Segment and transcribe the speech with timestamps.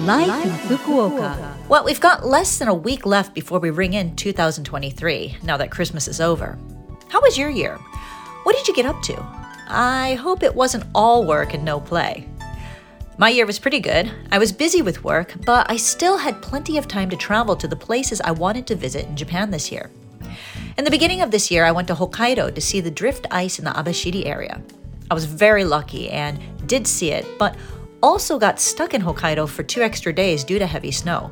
[0.00, 1.68] Life, in Fukuoka.
[1.68, 5.70] Well, we've got less than a week left before we ring in 2023, now that
[5.70, 6.58] Christmas is over.
[7.08, 7.78] How was your year?
[8.42, 9.16] What did you get up to?
[9.68, 12.28] I hope it wasn't all work and no play.
[13.18, 14.10] My year was pretty good.
[14.32, 17.68] I was busy with work, but I still had plenty of time to travel to
[17.68, 19.92] the places I wanted to visit in Japan this year.
[20.76, 23.60] In the beginning of this year, I went to Hokkaido to see the drift ice
[23.60, 24.60] in the Abashiri area.
[25.08, 27.54] I was very lucky and did see it, but
[28.04, 31.30] also got stuck in Hokkaido for two extra days due to heavy snow.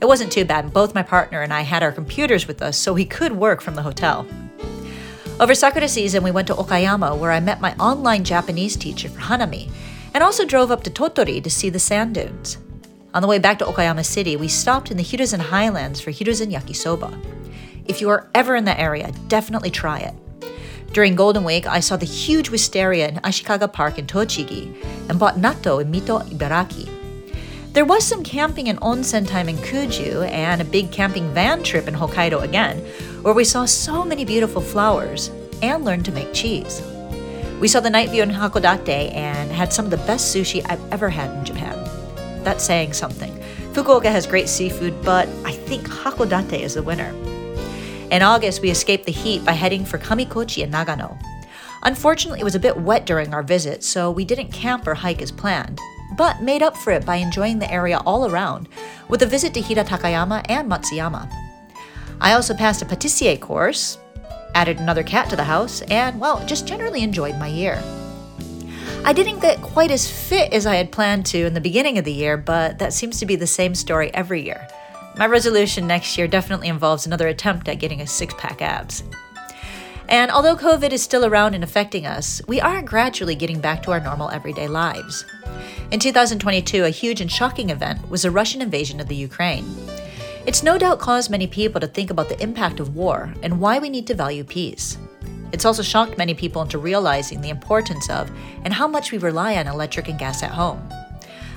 [0.00, 2.76] It wasn't too bad, and both my partner and I had our computers with us
[2.76, 4.24] so we could work from the hotel.
[5.40, 9.18] Over Sakura season, we went to Okayama where I met my online Japanese teacher for
[9.18, 9.72] Hanami
[10.14, 12.58] and also drove up to Tottori to see the sand dunes.
[13.12, 16.52] On the way back to Okayama City, we stopped in the Hiruzen Highlands for Hiruzen
[16.52, 17.12] Yakisoba.
[17.86, 20.14] If you are ever in the area, definitely try it.
[20.92, 24.74] During Golden Week, I saw the huge wisteria in Ashikaga Park in Tochigi
[25.08, 26.88] and bought natto in Mito, Ibaraki.
[27.74, 31.86] There was some camping and onsen time in Kuju and a big camping van trip
[31.86, 32.78] in Hokkaido again,
[33.22, 35.30] where we saw so many beautiful flowers
[35.62, 36.80] and learned to make cheese.
[37.60, 40.92] We saw the night view in Hakodate and had some of the best sushi I've
[40.92, 41.76] ever had in Japan.
[42.44, 43.36] That's saying something.
[43.72, 47.12] Fukuoka has great seafood, but I think Hakodate is the winner.
[48.10, 51.20] In August, we escaped the heat by heading for Kamikochi in Nagano.
[51.82, 55.20] Unfortunately, it was a bit wet during our visit, so we didn't camp or hike
[55.20, 55.78] as planned,
[56.16, 58.66] but made up for it by enjoying the area all around
[59.08, 61.30] with a visit to Hida Takayama and Matsuyama.
[62.18, 63.98] I also passed a patissier course,
[64.54, 67.82] added another cat to the house, and, well, just generally enjoyed my year.
[69.04, 72.06] I didn't get quite as fit as I had planned to in the beginning of
[72.06, 74.66] the year, but that seems to be the same story every year.
[75.18, 79.02] My resolution next year definitely involves another attempt at getting a six pack abs.
[80.08, 83.90] And although COVID is still around and affecting us, we are gradually getting back to
[83.90, 85.24] our normal everyday lives.
[85.90, 89.66] In 2022, a huge and shocking event was the Russian invasion of the Ukraine.
[90.46, 93.80] It's no doubt caused many people to think about the impact of war and why
[93.80, 94.98] we need to value peace.
[95.50, 98.30] It's also shocked many people into realizing the importance of
[98.64, 100.80] and how much we rely on electric and gas at home.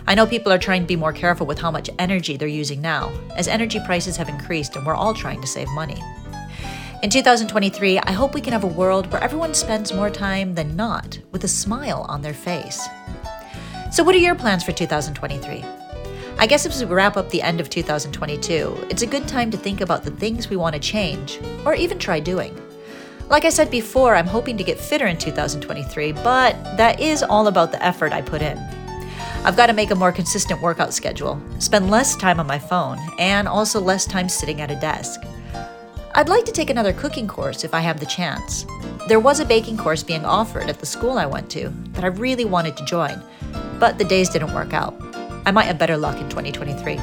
[0.08, 2.82] I know people are trying to be more careful with how much energy they're using
[2.82, 6.02] now, as energy prices have increased and we're all trying to save money.
[7.04, 10.76] In 2023, I hope we can have a world where everyone spends more time than
[10.76, 12.88] not with a smile on their face.
[13.92, 15.66] So, what are your plans for 2023?
[16.38, 19.58] I guess as we wrap up the end of 2022, it's a good time to
[19.58, 22.56] think about the things we want to change or even try doing.
[23.30, 27.48] Like I said before, I'm hoping to get fitter in 2023, but that is all
[27.48, 28.58] about the effort I put in.
[29.44, 33.00] I've got to make a more consistent workout schedule, spend less time on my phone,
[33.18, 35.20] and also less time sitting at a desk.
[36.14, 38.68] I'd like to take another cooking course if I have the chance.
[39.08, 42.10] There was a baking course being offered at the school I went to that I
[42.10, 43.20] really wanted to join,
[43.80, 44.96] but the days didn't work out.
[45.48, 47.00] I might have better luck in 2023.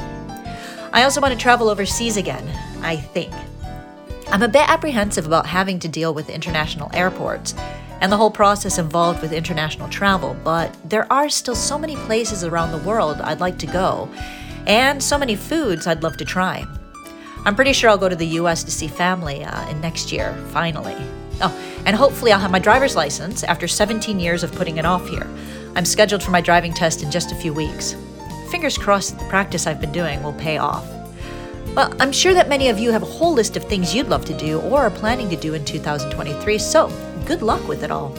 [0.93, 2.47] I also want to travel overseas again,
[2.81, 3.33] I think.
[4.31, 7.53] I'm a bit apprehensive about having to deal with international airports
[8.01, 12.43] and the whole process involved with international travel, but there are still so many places
[12.43, 14.09] around the world I'd like to go,
[14.67, 16.65] and so many foods I'd love to try.
[17.45, 20.35] I'm pretty sure I'll go to the US to see family uh, in next year,
[20.49, 20.95] finally.
[21.41, 25.07] Oh, and hopefully I'll have my driver's license after 17 years of putting it off
[25.07, 25.27] here.
[25.75, 27.95] I'm scheduled for my driving test in just a few weeks.
[28.51, 30.98] Fingers crossed that the practice I've been doing will pay off.
[31.75, 34.25] Well, I'm sure that many of you have a whole list of things you'd love
[34.25, 36.91] to do or are planning to do in 2023, so
[37.25, 38.09] good luck with it all.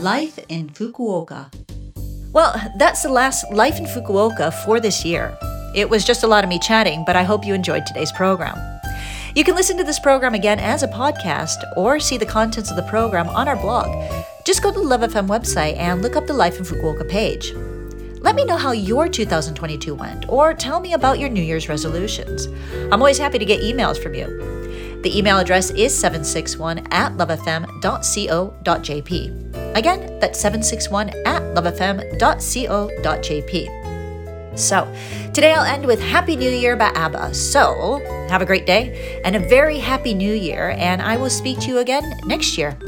[0.00, 1.52] Life in Fukuoka.
[2.32, 5.36] Well, that's the last Life in Fukuoka for this year.
[5.74, 8.58] It was just a lot of me chatting, but I hope you enjoyed today's program.
[9.34, 12.76] You can listen to this program again as a podcast or see the contents of
[12.76, 13.88] the program on our blog.
[14.44, 17.52] Just go to the Love FM website and look up the Life in Fukuoka page.
[18.24, 22.46] Let me know how your 2022 went, or tell me about your New Year's resolutions.
[22.90, 24.24] I'm always happy to get emails from you.
[25.02, 27.74] The email address is 761 at lovefm.co.jp.
[29.76, 32.08] Again, that's 761 at lovefm.co.jp.
[34.58, 34.94] So,
[35.34, 37.34] today I'll end with Happy New Year by ABBA.
[37.34, 37.98] So,
[38.30, 41.68] have a great day and a very happy new year, and I will speak to
[41.68, 42.78] you again next year.